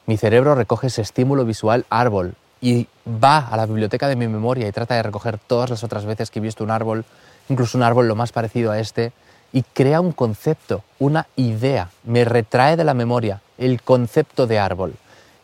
mi 0.06 0.16
cerebro 0.16 0.54
recoge 0.54 0.87
ese 0.87 1.02
estímulo 1.02 1.44
visual 1.44 1.84
árbol 1.90 2.37
y 2.60 2.86
va 3.06 3.38
a 3.38 3.56
la 3.56 3.66
biblioteca 3.66 4.08
de 4.08 4.16
mi 4.16 4.28
memoria 4.28 4.68
y 4.68 4.72
trata 4.72 4.94
de 4.94 5.02
recoger 5.02 5.38
todas 5.38 5.70
las 5.70 5.82
otras 5.84 6.04
veces 6.04 6.30
que 6.30 6.38
he 6.38 6.42
visto 6.42 6.64
un 6.64 6.70
árbol, 6.70 7.04
incluso 7.48 7.78
un 7.78 7.84
árbol 7.84 8.08
lo 8.08 8.14
más 8.14 8.32
parecido 8.32 8.70
a 8.70 8.78
este, 8.78 9.12
y 9.52 9.62
crea 9.62 10.00
un 10.00 10.12
concepto, 10.12 10.84
una 10.98 11.26
idea, 11.36 11.90
me 12.04 12.24
retrae 12.24 12.76
de 12.76 12.84
la 12.84 12.94
memoria 12.94 13.40
el 13.58 13.82
concepto 13.82 14.46
de 14.46 14.58
árbol. 14.58 14.94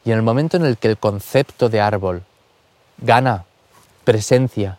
Y 0.05 0.13
en 0.13 0.17
el 0.17 0.23
momento 0.23 0.57
en 0.57 0.65
el 0.65 0.79
que 0.79 0.89
el 0.89 0.99
concepto 0.99 1.69
de 1.69 1.81
árbol 1.81 2.23
gana 2.99 3.45
presencia 4.05 4.79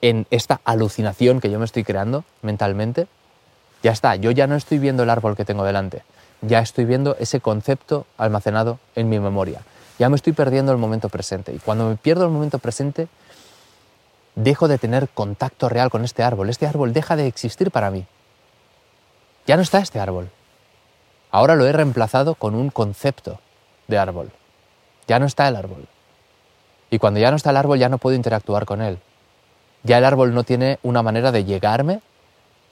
en 0.00 0.26
esta 0.30 0.60
alucinación 0.64 1.40
que 1.40 1.50
yo 1.50 1.58
me 1.58 1.64
estoy 1.64 1.82
creando 1.82 2.24
mentalmente, 2.42 3.08
ya 3.82 3.90
está, 3.90 4.14
yo 4.16 4.30
ya 4.30 4.46
no 4.46 4.54
estoy 4.54 4.78
viendo 4.78 5.02
el 5.02 5.10
árbol 5.10 5.36
que 5.36 5.44
tengo 5.44 5.64
delante, 5.64 6.02
ya 6.40 6.60
estoy 6.60 6.84
viendo 6.84 7.16
ese 7.18 7.40
concepto 7.40 8.06
almacenado 8.16 8.78
en 8.94 9.08
mi 9.08 9.18
memoria. 9.18 9.60
Ya 9.98 10.08
me 10.08 10.16
estoy 10.16 10.32
perdiendo 10.32 10.72
el 10.72 10.78
momento 10.78 11.08
presente. 11.08 11.52
Y 11.52 11.58
cuando 11.58 11.88
me 11.88 11.96
pierdo 11.96 12.24
el 12.24 12.30
momento 12.30 12.58
presente, 12.58 13.08
dejo 14.36 14.68
de 14.68 14.78
tener 14.78 15.08
contacto 15.08 15.68
real 15.68 15.90
con 15.90 16.04
este 16.04 16.22
árbol. 16.22 16.50
Este 16.50 16.66
árbol 16.66 16.92
deja 16.92 17.16
de 17.16 17.26
existir 17.26 17.70
para 17.70 17.90
mí. 17.90 18.06
Ya 19.46 19.56
no 19.56 19.62
está 19.62 19.78
este 19.78 19.98
árbol. 19.98 20.30
Ahora 21.30 21.56
lo 21.56 21.66
he 21.66 21.72
reemplazado 21.72 22.34
con 22.34 22.54
un 22.54 22.70
concepto 22.70 23.40
de 23.88 23.98
árbol. 23.98 24.30
Ya 25.08 25.18
no 25.18 25.26
está 25.26 25.48
el 25.48 25.56
árbol. 25.56 25.88
Y 26.90 26.98
cuando 26.98 27.20
ya 27.20 27.30
no 27.30 27.36
está 27.36 27.50
el 27.50 27.56
árbol 27.56 27.78
ya 27.78 27.88
no 27.88 27.98
puedo 27.98 28.16
interactuar 28.16 28.66
con 28.66 28.82
él. 28.82 28.98
Ya 29.82 29.98
el 29.98 30.04
árbol 30.04 30.34
no 30.34 30.44
tiene 30.44 30.78
una 30.82 31.02
manera 31.02 31.32
de 31.32 31.44
llegarme 31.44 32.00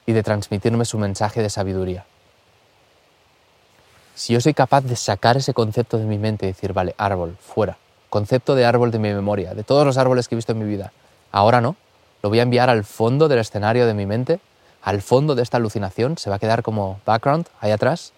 y 0.06 0.12
de 0.12 0.22
transmitirme 0.22 0.84
su 0.84 0.98
mensaje 0.98 1.42
de 1.42 1.50
sabiduría 1.50 2.06
si 4.16 4.32
yo 4.32 4.40
soy 4.40 4.54
capaz 4.54 4.80
de 4.80 4.96
sacar 4.96 5.36
ese 5.36 5.54
concepto 5.54 5.98
de 5.98 6.06
mi 6.06 6.18
mente 6.18 6.46
y 6.46 6.48
decir, 6.48 6.72
vale, 6.72 6.96
árbol, 6.98 7.36
fuera, 7.38 7.76
concepto 8.10 8.56
de 8.56 8.64
árbol 8.64 8.90
de 8.90 8.98
mi 8.98 9.12
memoria, 9.12 9.54
de 9.54 9.62
todos 9.62 9.86
los 9.86 9.98
árboles 9.98 10.26
que 10.26 10.34
he 10.34 10.36
visto 10.36 10.50
en 10.50 10.58
mi 10.58 10.64
vida, 10.64 10.92
ahora 11.30 11.60
no, 11.60 11.76
lo 12.22 12.30
voy 12.30 12.40
a 12.40 12.42
enviar 12.42 12.68
al 12.68 12.82
fondo 12.82 13.28
del 13.28 13.38
escenario 13.38 13.86
de 13.86 13.94
mi 13.94 14.06
mente, 14.06 14.40
al 14.82 15.02
fondo 15.02 15.34
de 15.36 15.42
esta 15.42 15.58
alucinación, 15.58 16.18
se 16.18 16.30
va 16.30 16.36
a 16.36 16.38
quedar 16.40 16.62
como 16.64 16.98
background 17.06 17.46
ahí 17.60 17.70
atrás, 17.70 18.12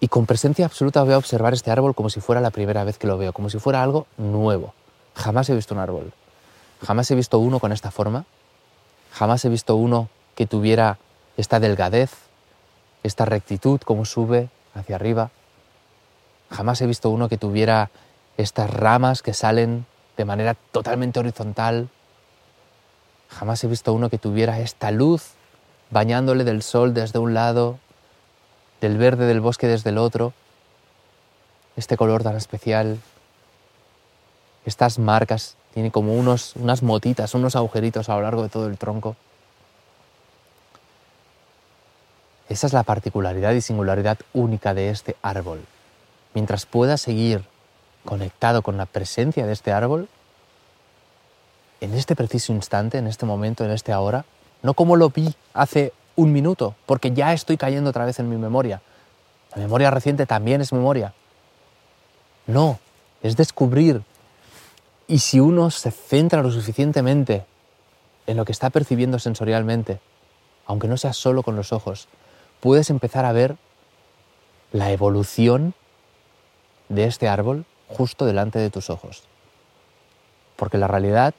y 0.00 0.08
con 0.08 0.24
presencia 0.24 0.64
absoluta 0.64 1.02
voy 1.02 1.12
a 1.12 1.18
observar 1.18 1.52
este 1.52 1.70
árbol 1.70 1.94
como 1.94 2.08
si 2.08 2.20
fuera 2.20 2.40
la 2.40 2.50
primera 2.50 2.84
vez 2.84 2.96
que 2.96 3.06
lo 3.06 3.18
veo, 3.18 3.32
como 3.32 3.50
si 3.50 3.58
fuera 3.58 3.82
algo 3.82 4.06
nuevo. 4.16 4.74
Jamás 5.14 5.48
he 5.50 5.54
visto 5.54 5.74
un 5.74 5.80
árbol, 5.80 6.12
jamás 6.84 7.10
he 7.10 7.14
visto 7.14 7.38
uno 7.38 7.60
con 7.60 7.72
esta 7.72 7.90
forma, 7.90 8.24
Jamás 9.12 9.44
he 9.44 9.48
visto 9.48 9.76
uno 9.76 10.08
que 10.34 10.46
tuviera 10.46 10.98
esta 11.36 11.60
delgadez, 11.60 12.10
esta 13.02 13.24
rectitud, 13.24 13.80
como 13.80 14.04
sube 14.04 14.48
hacia 14.74 14.96
arriba. 14.96 15.30
Jamás 16.50 16.80
he 16.80 16.86
visto 16.86 17.10
uno 17.10 17.28
que 17.28 17.38
tuviera 17.38 17.90
estas 18.36 18.70
ramas 18.70 19.22
que 19.22 19.34
salen 19.34 19.86
de 20.16 20.24
manera 20.24 20.54
totalmente 20.72 21.20
horizontal. 21.20 21.88
Jamás 23.28 23.62
he 23.64 23.68
visto 23.68 23.92
uno 23.92 24.10
que 24.10 24.18
tuviera 24.18 24.60
esta 24.60 24.90
luz 24.90 25.32
bañándole 25.90 26.44
del 26.44 26.62
sol 26.62 26.94
desde 26.94 27.18
un 27.18 27.34
lado, 27.34 27.78
del 28.80 28.98
verde 28.98 29.26
del 29.26 29.40
bosque 29.40 29.68
desde 29.68 29.90
el 29.90 29.98
otro, 29.98 30.32
este 31.76 31.96
color 31.96 32.22
tan 32.22 32.36
especial, 32.36 32.98
estas 34.64 34.98
marcas, 34.98 35.56
tiene 35.74 35.90
como 35.90 36.14
unos, 36.14 36.54
unas 36.56 36.82
motitas, 36.82 37.34
unos 37.34 37.56
agujeritos 37.56 38.08
a 38.08 38.16
lo 38.16 38.22
largo 38.22 38.42
de 38.42 38.48
todo 38.48 38.66
el 38.66 38.78
tronco. 38.78 39.16
Esa 42.52 42.66
es 42.66 42.74
la 42.74 42.82
particularidad 42.82 43.52
y 43.52 43.62
singularidad 43.62 44.18
única 44.34 44.74
de 44.74 44.90
este 44.90 45.16
árbol. 45.22 45.64
Mientras 46.34 46.66
pueda 46.66 46.98
seguir 46.98 47.46
conectado 48.04 48.60
con 48.60 48.76
la 48.76 48.84
presencia 48.84 49.46
de 49.46 49.54
este 49.54 49.72
árbol, 49.72 50.06
en 51.80 51.94
este 51.94 52.14
preciso 52.14 52.52
instante, 52.52 52.98
en 52.98 53.06
este 53.06 53.24
momento, 53.24 53.64
en 53.64 53.70
este 53.70 53.90
ahora, 53.90 54.26
no 54.60 54.74
como 54.74 54.96
lo 54.96 55.08
vi 55.08 55.34
hace 55.54 55.94
un 56.14 56.30
minuto, 56.30 56.74
porque 56.84 57.12
ya 57.12 57.32
estoy 57.32 57.56
cayendo 57.56 57.88
otra 57.88 58.04
vez 58.04 58.18
en 58.18 58.28
mi 58.28 58.36
memoria. 58.36 58.82
La 59.54 59.62
memoria 59.62 59.90
reciente 59.90 60.26
también 60.26 60.60
es 60.60 60.74
memoria. 60.74 61.14
No, 62.46 62.78
es 63.22 63.34
descubrir. 63.34 64.02
Y 65.06 65.20
si 65.20 65.40
uno 65.40 65.70
se 65.70 65.90
centra 65.90 66.42
lo 66.42 66.50
suficientemente 66.50 67.46
en 68.26 68.36
lo 68.36 68.44
que 68.44 68.52
está 68.52 68.68
percibiendo 68.68 69.18
sensorialmente, 69.18 70.00
aunque 70.66 70.86
no 70.86 70.98
sea 70.98 71.14
solo 71.14 71.42
con 71.42 71.56
los 71.56 71.72
ojos, 71.72 72.08
puedes 72.62 72.90
empezar 72.90 73.24
a 73.24 73.32
ver 73.32 73.56
la 74.70 74.92
evolución 74.92 75.74
de 76.88 77.06
este 77.06 77.28
árbol 77.28 77.64
justo 77.88 78.24
delante 78.24 78.60
de 78.60 78.70
tus 78.70 78.88
ojos. 78.88 79.24
Porque 80.54 80.78
la 80.78 80.86
realidad, 80.86 81.34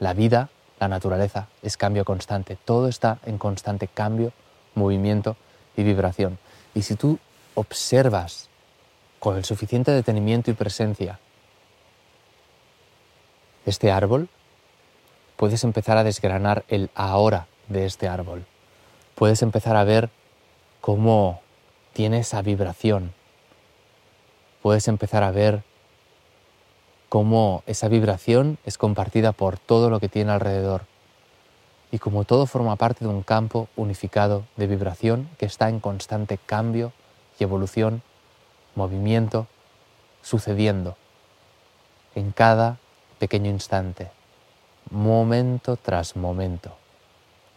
la 0.00 0.12
vida, 0.12 0.50
la 0.78 0.88
naturaleza 0.88 1.48
es 1.62 1.78
cambio 1.78 2.04
constante. 2.04 2.58
Todo 2.62 2.88
está 2.88 3.18
en 3.24 3.38
constante 3.38 3.88
cambio, 3.88 4.34
movimiento 4.74 5.36
y 5.78 5.82
vibración. 5.82 6.38
Y 6.74 6.82
si 6.82 6.94
tú 6.94 7.18
observas 7.54 8.50
con 9.18 9.38
el 9.38 9.46
suficiente 9.46 9.92
detenimiento 9.92 10.50
y 10.50 10.54
presencia 10.54 11.18
este 13.64 13.90
árbol, 13.90 14.28
puedes 15.38 15.64
empezar 15.64 15.96
a 15.96 16.04
desgranar 16.04 16.66
el 16.68 16.90
ahora 16.94 17.46
de 17.68 17.86
este 17.86 18.08
árbol. 18.08 18.44
Puedes 19.14 19.40
empezar 19.40 19.74
a 19.74 19.84
ver 19.84 20.10
cómo 20.80 21.40
tiene 21.92 22.18
esa 22.18 22.42
vibración. 22.42 23.12
Puedes 24.62 24.88
empezar 24.88 25.22
a 25.22 25.30
ver 25.30 25.62
cómo 27.08 27.62
esa 27.66 27.88
vibración 27.88 28.58
es 28.64 28.78
compartida 28.78 29.32
por 29.32 29.58
todo 29.58 29.90
lo 29.90 30.00
que 30.00 30.08
tiene 30.08 30.32
alrededor 30.32 30.82
y 31.90 31.98
como 31.98 32.24
todo 32.24 32.46
forma 32.46 32.76
parte 32.76 33.04
de 33.04 33.10
un 33.10 33.22
campo 33.22 33.68
unificado 33.76 34.44
de 34.56 34.66
vibración 34.66 35.28
que 35.38 35.46
está 35.46 35.68
en 35.68 35.80
constante 35.80 36.38
cambio 36.38 36.92
y 37.38 37.44
evolución, 37.44 38.02
movimiento, 38.74 39.46
sucediendo 40.22 40.96
en 42.14 42.32
cada 42.32 42.78
pequeño 43.18 43.50
instante, 43.50 44.10
momento 44.90 45.76
tras 45.76 46.16
momento, 46.16 46.76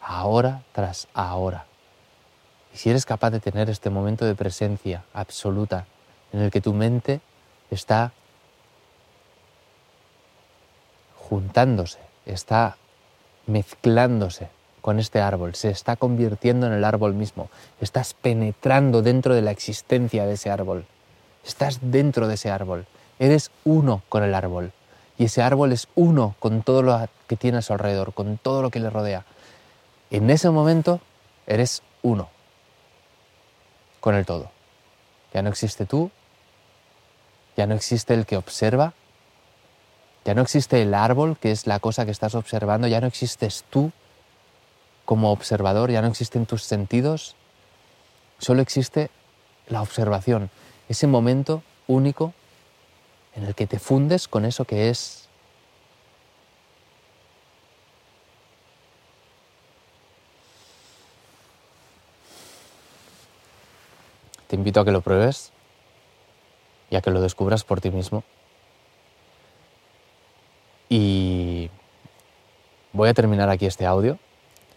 ahora 0.01 0.63
tras 0.73 1.07
ahora. 1.13 1.68
Si 2.79 2.89
eres 2.89 3.05
capaz 3.05 3.31
de 3.31 3.41
tener 3.41 3.69
este 3.69 3.89
momento 3.89 4.24
de 4.24 4.36
presencia 4.36 5.03
absoluta 5.13 5.86
en 6.31 6.39
el 6.39 6.50
que 6.50 6.62
tu 6.62 6.74
mente 6.74 7.19
está 7.69 8.13
juntándose, 11.17 11.99
está 12.25 12.77
mezclándose 13.47 14.47
con 14.80 14.97
este 14.97 15.19
árbol, 15.19 15.56
se 15.56 15.69
está 15.69 15.97
convirtiendo 15.97 16.67
en 16.67 16.71
el 16.71 16.86
árbol 16.86 17.13
mismo, 17.13 17.49
estás 17.82 18.13
penetrando 18.13 19.01
dentro 19.01 19.36
de 19.36 19.41
la 19.41 19.51
existencia 19.51 20.25
de 20.25 20.36
ese 20.36 20.49
árbol, 20.49 20.86
estás 21.45 21.80
dentro 21.82 22.30
de 22.30 22.36
ese 22.36 22.49
árbol, 22.49 22.86
eres 23.19 23.51
uno 23.65 24.03
con 24.08 24.23
el 24.23 24.34
árbol 24.34 24.71
y 25.17 25.25
ese 25.25 25.41
árbol 25.41 25.73
es 25.73 25.89
uno 25.95 26.34
con 26.39 26.62
todo 26.62 26.82
lo 26.82 27.10
que 27.27 27.36
tiene 27.36 27.58
a 27.58 27.62
su 27.62 27.73
alrededor, 27.73 28.13
con 28.13 28.38
todo 28.38 28.62
lo 28.62 28.69
que 28.69 28.80
le 28.80 28.89
rodea. 28.89 29.25
En 30.12 30.30
ese 30.30 30.49
momento 30.49 31.01
eres 31.45 31.84
uno 32.03 32.30
con 33.99 34.15
el 34.15 34.25
todo. 34.25 34.51
Ya 35.33 35.41
no 35.41 35.49
existe 35.49 35.85
tú, 35.85 36.12
ya 37.55 37.67
no 37.67 37.75
existe 37.75 38.13
el 38.13 38.25
que 38.25 38.38
observa, 38.38 38.93
ya 40.25 40.33
no 40.33 40.41
existe 40.41 40.81
el 40.81 40.93
árbol, 40.93 41.38
que 41.38 41.51
es 41.51 41.67
la 41.67 41.79
cosa 41.79 42.05
que 42.05 42.12
estás 42.12 42.35
observando, 42.35 42.88
ya 42.88 43.01
no 43.01 43.07
existes 43.07 43.63
tú 43.69 43.91
como 45.05 45.31
observador, 45.31 45.91
ya 45.91 46.01
no 46.01 46.07
existen 46.07 46.45
tus 46.45 46.63
sentidos, 46.63 47.35
solo 48.38 48.62
existe 48.62 49.09
la 49.67 49.81
observación, 49.81 50.49
ese 50.88 51.07
momento 51.07 51.63
único 51.88 52.33
en 53.35 53.45
el 53.45 53.55
que 53.55 53.67
te 53.67 53.79
fundes 53.79 54.27
con 54.27 54.45
eso 54.45 54.65
que 54.65 54.89
es. 54.89 55.28
Te 64.49 64.55
invito 64.55 64.79
a 64.79 64.85
que 64.85 64.91
lo 64.91 65.01
pruebes 65.01 65.51
y 66.89 66.95
a 66.95 67.01
que 67.01 67.12
lo 67.12 67.21
descubras 67.21 67.63
por 67.63 67.81
ti 67.81 67.91
mismo. 67.91 68.23
Y 70.89 71.69
voy 72.91 73.09
a 73.09 73.13
terminar 73.13 73.47
aquí 73.51 73.67
este 73.67 73.85
audio. 73.85 74.17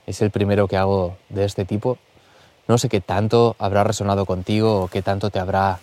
Es 0.06 0.20
el 0.20 0.30
primero 0.30 0.68
que 0.68 0.76
hago 0.76 1.16
de 1.30 1.46
este 1.46 1.64
tipo. 1.64 1.96
No 2.68 2.76
sé 2.76 2.90
qué 2.90 3.00
tanto 3.00 3.56
habrá 3.58 3.82
resonado 3.82 4.26
contigo 4.26 4.82
o 4.82 4.88
qué 4.88 5.00
tanto 5.00 5.30
te 5.30 5.38
habrá 5.38 5.80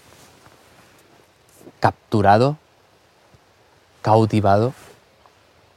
capturado, 1.79 2.57
cautivado, 4.03 4.75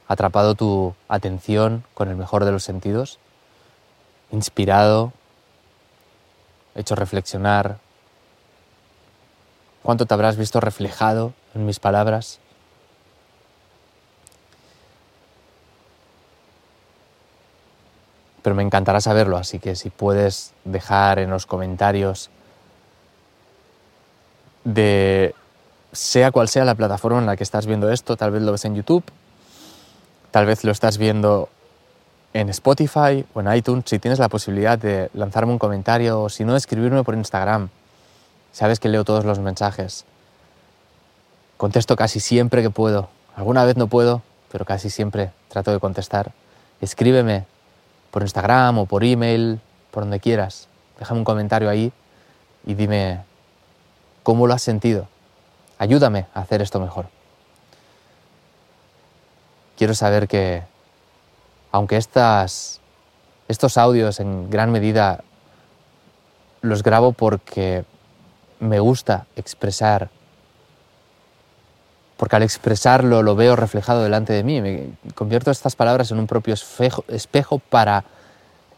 atrapado 0.07 0.53
tu 0.53 0.93
atención 1.07 1.83
con 1.95 2.09
el 2.09 2.15
mejor 2.15 2.45
de 2.45 2.51
los 2.51 2.63
sentidos, 2.63 3.17
inspirado, 4.31 5.13
hecho 6.75 6.93
reflexionar. 6.93 7.79
¿Cuánto 9.83 10.05
te 10.05 10.13
habrás 10.13 10.37
visto 10.37 10.59
reflejado 10.59 11.33
en 11.53 11.65
mis 11.65 11.79
palabras? 11.79 12.39
pero 18.43 18.55
me 18.55 18.61
encantará 18.61 18.99
saberlo, 18.99 19.37
así 19.37 19.57
que 19.57 19.75
si 19.75 19.89
puedes 19.89 20.53
dejar 20.65 21.17
en 21.17 21.29
los 21.29 21.45
comentarios 21.45 22.29
de 24.65 25.33
sea 25.93 26.31
cual 26.31 26.49
sea 26.49 26.65
la 26.65 26.75
plataforma 26.75 27.19
en 27.19 27.25
la 27.25 27.37
que 27.37 27.43
estás 27.43 27.65
viendo 27.65 27.89
esto, 27.89 28.17
tal 28.17 28.31
vez 28.31 28.41
lo 28.41 28.51
ves 28.51 28.65
en 28.65 28.75
YouTube, 28.75 29.03
tal 30.31 30.45
vez 30.45 30.63
lo 30.65 30.71
estás 30.71 30.97
viendo 30.97 31.49
en 32.33 32.49
Spotify 32.49 33.25
o 33.33 33.39
en 33.39 33.53
iTunes, 33.53 33.85
si 33.87 33.99
tienes 33.99 34.19
la 34.19 34.27
posibilidad 34.27 34.77
de 34.77 35.09
lanzarme 35.13 35.53
un 35.53 35.59
comentario 35.59 36.21
o 36.21 36.29
si 36.29 36.43
no, 36.43 36.55
escribirme 36.57 37.03
por 37.03 37.15
Instagram. 37.15 37.69
Sabes 38.53 38.79
que 38.79 38.87
leo 38.87 39.03
todos 39.03 39.25
los 39.25 39.39
mensajes. 39.39 40.05
Contesto 41.57 41.95
casi 41.95 42.19
siempre 42.19 42.61
que 42.61 42.69
puedo. 42.69 43.09
Alguna 43.35 43.65
vez 43.65 43.77
no 43.77 43.87
puedo, 43.87 44.21
pero 44.51 44.63
casi 44.63 44.91
siempre 44.91 45.31
trato 45.49 45.71
de 45.71 45.79
contestar. 45.79 46.31
Escríbeme 46.79 47.45
por 48.11 48.21
Instagram 48.21 48.77
o 48.77 48.85
por 48.85 49.03
email, 49.03 49.59
por 49.89 50.03
donde 50.03 50.19
quieras. 50.19 50.67
Déjame 50.99 51.21
un 51.21 51.25
comentario 51.25 51.67
ahí 51.67 51.91
y 52.63 52.75
dime 52.75 53.23
cómo 54.21 54.45
lo 54.45 54.53
has 54.53 54.61
sentido. 54.61 55.07
Ayúdame 55.79 56.27
a 56.35 56.41
hacer 56.41 56.61
esto 56.61 56.79
mejor. 56.79 57.07
Quiero 59.77 59.95
saber 59.95 60.27
que, 60.27 60.61
aunque 61.71 61.97
estas, 61.97 62.79
estos 63.47 63.77
audios 63.77 64.19
en 64.19 64.51
gran 64.51 64.71
medida 64.71 65.23
los 66.61 66.83
grabo 66.83 67.13
porque 67.13 67.83
me 68.63 68.79
gusta 68.79 69.25
expresar 69.35 70.09
porque 72.17 72.37
al 72.37 72.43
expresarlo 72.43 73.21
lo 73.21 73.35
veo 73.35 73.57
reflejado 73.57 74.01
delante 74.01 74.31
de 74.31 74.43
mí. 74.43 74.61
Me 74.61 74.91
convierto 75.13 75.51
estas 75.51 75.75
palabras 75.75 76.09
en 76.11 76.19
un 76.19 76.27
propio 76.27 76.53
espejo, 76.53 77.59
para 77.59 78.05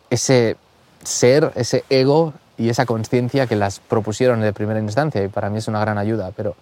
ese 0.10 0.58
ser, 1.04 1.52
ese 1.54 1.84
ego 1.92 2.34
y 2.58 2.70
esa 2.70 2.88
conciencia 2.88 3.46
que 3.46 3.56
las 3.56 3.80
propusieron 3.80 4.42
de 4.42 4.52
primera 4.52 4.80
instancia. 4.80 5.24
Y 5.24 5.28
para 5.28 5.52
mí 5.52 5.60
es 5.60 5.68
una 5.68 5.80
gran 5.80 6.00
ayuda, 6.00 6.32
pero 6.36 6.56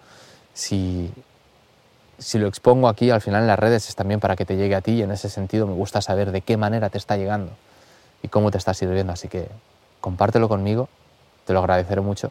si, 0.52 1.10
si 2.18 2.38
lo 2.38 2.48
expongo 2.48 2.88
aquí, 2.88 3.10
al 3.10 3.22
final 3.22 3.40
en 3.40 3.46
las 3.46 3.58
redes 3.58 3.88
es 3.88 3.94
también 3.94 4.20
para 4.20 4.36
que 4.36 4.44
te 4.44 4.56
llegue 4.56 4.74
a 4.74 4.82
ti 4.82 4.92
y 4.92 5.02
en 5.02 5.10
ese 5.10 5.30
sentido 5.30 5.66
me 5.66 5.72
gusta 5.72 6.02
saber 6.02 6.32
de 6.32 6.42
qué 6.42 6.58
manera 6.58 6.90
te 6.90 6.98
está 6.98 7.16
llegando. 7.16 7.52
y 8.22 8.28
cómo 8.28 8.50
te 8.50 8.58
está 8.58 8.74
sirviendo. 8.74 9.12
Así 9.12 9.28
que 9.28 9.48
compártelo 10.02 10.50
conmigo, 10.50 10.90
te 11.46 11.54
lo 11.54 11.60
agradeceré 11.60 12.02
mucho 12.02 12.30